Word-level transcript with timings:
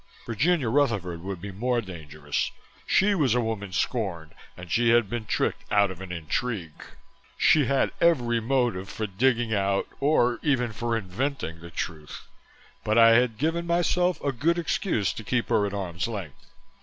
Virginia 0.25 0.67
Rutherford 0.67 1.21
would 1.21 1.39
be 1.39 1.51
more 1.51 1.79
dangerous 1.79 2.49
she 2.87 3.13
was 3.13 3.35
a 3.35 3.39
woman 3.39 3.71
scorned 3.71 4.33
and 4.57 4.71
she 4.71 4.89
had 4.89 5.11
been 5.11 5.25
tricked 5.27 5.63
out 5.71 5.91
of 5.91 6.01
an 6.01 6.11
intrigue. 6.11 6.81
She 7.37 7.65
had 7.65 7.91
every 8.01 8.39
motive 8.39 8.89
for 8.89 9.05
digging 9.05 9.53
out 9.53 9.87
or 9.99 10.39
even 10.41 10.73
for 10.73 10.97
inventing 10.97 11.59
the 11.59 11.69
truth, 11.69 12.25
but 12.83 12.97
I 12.97 13.11
had 13.11 13.37
given 13.37 13.67
myself 13.67 14.19
a 14.23 14.31
good 14.31 14.57
excuse 14.57 15.13
to 15.13 15.23
keep 15.23 15.49
her 15.49 15.67
at 15.67 15.73
arm's 15.75 16.07
length. 16.07 16.47